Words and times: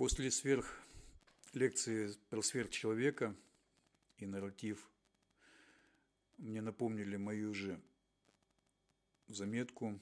После 0.00 0.30
сверх 0.30 0.66
лекции 1.52 2.14
про 2.30 2.40
сверхчеловека 2.40 3.36
и 4.16 4.24
нарратив 4.24 4.88
мне 6.38 6.62
напомнили 6.62 7.18
мою 7.18 7.52
же 7.52 7.78
заметку. 9.26 10.00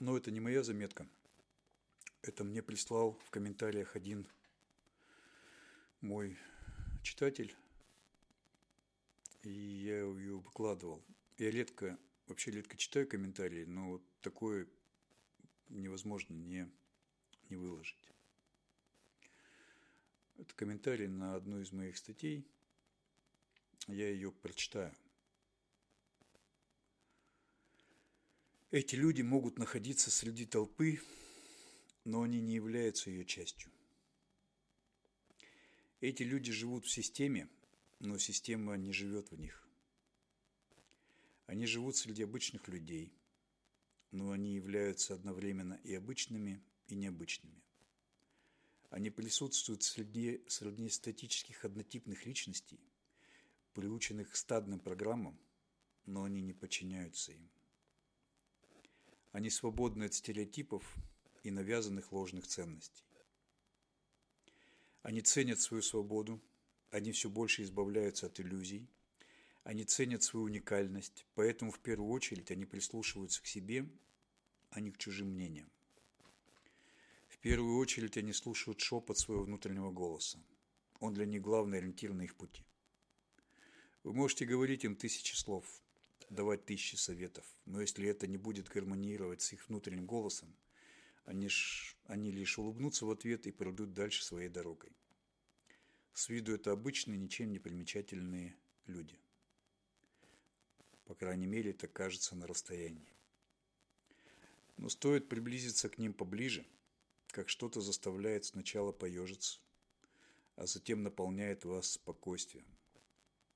Но 0.00 0.18
это 0.18 0.30
не 0.30 0.38
моя 0.38 0.62
заметка. 0.62 1.08
Это 2.20 2.44
мне 2.44 2.62
прислал 2.62 3.18
в 3.24 3.30
комментариях 3.30 3.96
один 3.96 4.28
мой 6.02 6.36
читатель, 7.02 7.56
и 9.44 9.50
я 9.50 10.00
ее 10.00 10.36
выкладывал. 10.40 11.02
Я 11.38 11.50
редко, 11.50 11.98
вообще 12.26 12.50
редко 12.50 12.76
читаю 12.76 13.08
комментарии, 13.08 13.64
но 13.64 13.92
вот 13.92 14.02
такое 14.20 14.68
невозможно 15.68 16.34
не, 16.34 16.70
не 17.48 17.56
выложить. 17.56 18.12
Это 20.38 20.54
комментарий 20.54 21.08
на 21.08 21.34
одну 21.34 21.60
из 21.60 21.72
моих 21.72 21.96
статей. 21.96 22.46
Я 23.86 24.10
ее 24.10 24.32
прочитаю. 24.32 24.94
Эти 28.70 28.96
люди 28.96 29.22
могут 29.22 29.58
находиться 29.58 30.10
среди 30.10 30.44
толпы, 30.44 31.00
но 32.04 32.22
они 32.22 32.40
не 32.40 32.54
являются 32.54 33.10
ее 33.10 33.24
частью. 33.24 33.70
Эти 36.00 36.22
люди 36.22 36.52
живут 36.52 36.84
в 36.84 36.90
системе, 36.90 37.48
но 38.00 38.18
система 38.18 38.76
не 38.76 38.92
живет 38.92 39.30
в 39.30 39.38
них. 39.38 39.66
Они 41.46 41.64
живут 41.64 41.96
среди 41.96 42.24
обычных 42.24 42.68
людей– 42.68 43.12
но 44.16 44.30
они 44.30 44.54
являются 44.54 45.12
одновременно 45.12 45.78
и 45.84 45.94
обычными, 45.94 46.62
и 46.86 46.94
необычными. 46.94 47.62
Они 48.88 49.10
присутствуют 49.10 49.82
среди, 49.82 50.42
статических 50.48 51.66
однотипных 51.66 52.24
личностей, 52.24 52.80
приученных 53.74 54.30
к 54.30 54.36
стадным 54.36 54.80
программам, 54.80 55.38
но 56.06 56.24
они 56.24 56.40
не 56.40 56.54
подчиняются 56.54 57.32
им. 57.32 57.50
Они 59.32 59.50
свободны 59.50 60.04
от 60.04 60.14
стереотипов 60.14 60.82
и 61.42 61.50
навязанных 61.50 62.10
ложных 62.10 62.46
ценностей. 62.46 63.04
Они 65.02 65.20
ценят 65.20 65.60
свою 65.60 65.82
свободу, 65.82 66.40
они 66.90 67.12
все 67.12 67.28
больше 67.28 67.64
избавляются 67.64 68.28
от 68.28 68.40
иллюзий, 68.40 68.88
они 69.62 69.84
ценят 69.84 70.22
свою 70.22 70.46
уникальность, 70.46 71.26
поэтому 71.34 71.70
в 71.70 71.80
первую 71.80 72.10
очередь 72.10 72.50
они 72.50 72.64
прислушиваются 72.64 73.42
к 73.42 73.46
себе, 73.46 73.86
а 74.76 74.80
не 74.80 74.90
к 74.90 74.98
чужим 74.98 75.28
мнениям. 75.28 75.70
В 77.28 77.38
первую 77.38 77.78
очередь 77.78 78.18
они 78.18 78.34
слушают 78.34 78.78
шепот 78.80 79.16
своего 79.16 79.44
внутреннего 79.44 79.90
голоса. 79.90 80.38
Он 81.00 81.14
для 81.14 81.24
них 81.24 81.40
главный 81.40 81.78
ориентир 81.78 82.12
на 82.12 82.22
их 82.22 82.36
пути. 82.36 82.62
Вы 84.02 84.12
можете 84.12 84.44
говорить 84.44 84.84
им 84.84 84.94
тысячи 84.94 85.34
слов, 85.34 85.64
давать 86.28 86.66
тысячи 86.66 86.96
советов, 86.96 87.46
но 87.64 87.80
если 87.80 88.06
это 88.06 88.26
не 88.26 88.36
будет 88.36 88.68
гармонировать 88.68 89.40
с 89.40 89.54
их 89.54 89.66
внутренним 89.66 90.04
голосом, 90.04 90.54
они, 91.24 91.48
ж, 91.48 91.96
они 92.04 92.30
лишь 92.30 92.58
улыбнутся 92.58 93.06
в 93.06 93.10
ответ 93.10 93.46
и 93.46 93.52
пройдут 93.52 93.94
дальше 93.94 94.22
своей 94.22 94.50
дорогой. 94.50 94.90
С 96.12 96.28
виду 96.28 96.54
это 96.54 96.72
обычные, 96.72 97.16
ничем 97.16 97.50
не 97.50 97.58
примечательные 97.58 98.54
люди. 98.86 99.18
По 101.06 101.14
крайней 101.14 101.46
мере, 101.46 101.70
это 101.70 101.88
кажется 101.88 102.36
на 102.36 102.46
расстоянии. 102.46 103.15
Но 104.86 104.90
стоит 104.90 105.28
приблизиться 105.28 105.88
к 105.88 105.98
ним 105.98 106.14
поближе, 106.14 106.64
как 107.32 107.48
что-то 107.48 107.80
заставляет 107.80 108.44
сначала 108.44 108.92
поежиться, 108.92 109.58
а 110.54 110.68
затем 110.68 111.02
наполняет 111.02 111.64
вас 111.64 111.94
спокойствием. 111.94 112.64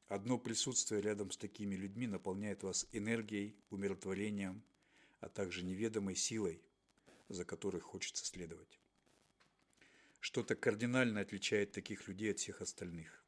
Одно 0.08 0.38
присутствие 0.38 1.00
рядом 1.00 1.30
с 1.30 1.36
такими 1.36 1.76
людьми 1.76 2.08
наполняет 2.08 2.64
вас 2.64 2.88
энергией, 2.90 3.54
умиротворением, 3.70 4.64
а 5.20 5.28
также 5.28 5.62
неведомой 5.62 6.16
силой, 6.16 6.60
за 7.28 7.44
которой 7.44 7.80
хочется 7.80 8.26
следовать. 8.26 8.80
Что-то 10.18 10.56
кардинально 10.56 11.20
отличает 11.20 11.70
таких 11.70 12.08
людей 12.08 12.32
от 12.32 12.40
всех 12.40 12.60
остальных. 12.60 13.24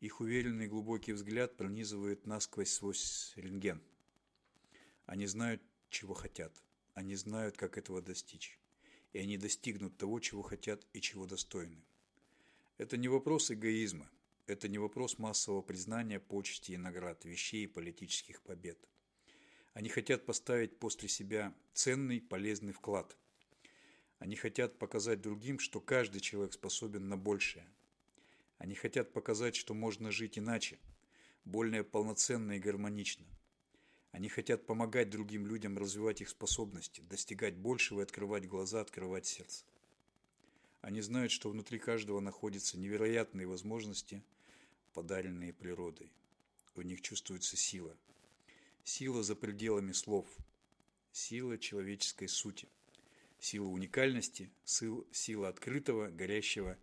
Их 0.00 0.20
уверенный 0.20 0.66
глубокий 0.66 1.12
взгляд 1.12 1.58
пронизывает 1.58 2.26
насквозь 2.26 2.72
свой 2.72 2.94
рентген. 3.36 3.82
Они 5.04 5.26
знают, 5.26 5.60
чего 5.90 6.14
хотят. 6.14 6.54
Они 6.94 7.14
знают, 7.14 7.56
как 7.56 7.78
этого 7.78 8.02
достичь. 8.02 8.58
И 9.12 9.18
они 9.18 9.36
достигнут 9.36 9.96
того, 9.96 10.20
чего 10.20 10.42
хотят 10.42 10.86
и 10.92 11.00
чего 11.00 11.26
достойны. 11.26 11.82
Это 12.78 12.96
не 12.96 13.08
вопрос 13.08 13.50
эгоизма. 13.50 14.08
Это 14.46 14.68
не 14.68 14.78
вопрос 14.78 15.18
массового 15.18 15.62
признания, 15.62 16.18
почести 16.18 16.72
и 16.72 16.76
наград, 16.76 17.24
вещей 17.24 17.64
и 17.64 17.68
политических 17.68 18.42
побед. 18.42 18.78
Они 19.74 19.88
хотят 19.88 20.26
поставить 20.26 20.78
после 20.78 21.08
себя 21.08 21.54
ценный, 21.72 22.20
полезный 22.20 22.72
вклад. 22.72 23.16
Они 24.18 24.36
хотят 24.36 24.78
показать 24.78 25.20
другим, 25.20 25.58
что 25.58 25.80
каждый 25.80 26.20
человек 26.20 26.52
способен 26.52 27.08
на 27.08 27.16
большее– 27.16 27.66
они 28.60 28.74
хотят 28.74 29.14
показать, 29.14 29.56
что 29.56 29.72
можно 29.72 30.10
жить 30.10 30.38
иначе, 30.38 30.78
более 31.46 31.82
полноценно 31.82 32.52
и 32.52 32.58
гармонично. 32.58 33.24
Они 34.12 34.28
хотят 34.28 34.66
помогать 34.66 35.10
другим 35.10 35.46
людям 35.46 35.78
развивать 35.78 36.20
их 36.20 36.28
способности, 36.28 37.00
достигать 37.02 37.56
большего 37.56 38.00
и 38.00 38.02
открывать 38.02 38.48
глаза, 38.48 38.80
открывать 38.80 39.26
сердце. 39.26 39.64
Они 40.80 41.00
знают, 41.00 41.30
что 41.30 41.50
внутри 41.50 41.78
каждого 41.78 42.20
находятся 42.20 42.78
невероятные 42.78 43.46
возможности, 43.46 44.22
подаренные 44.94 45.52
природой. 45.52 46.10
У 46.74 46.82
них 46.82 47.02
чувствуется 47.02 47.56
сила. 47.56 47.96
Сила 48.82 49.22
за 49.22 49.36
пределами 49.36 49.92
слов. 49.92 50.26
Сила 51.12 51.58
человеческой 51.58 52.28
сути. 52.28 52.68
Сила 53.38 53.68
уникальности, 53.68 54.50
сила 54.64 55.48
открытого, 55.48 56.08
горящего 56.08 56.76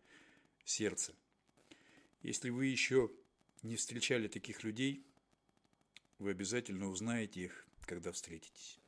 сердца– 0.64 1.14
если 2.28 2.50
вы 2.50 2.66
еще 2.66 3.10
не 3.64 3.76
встречали 3.76 4.28
таких 4.28 4.64
людей, 4.64 5.02
вы 6.20 6.32
обязательно 6.32 6.88
узнаете 6.88 7.42
их, 7.42 7.68
когда 7.86 8.12
встретитесь. 8.12 8.80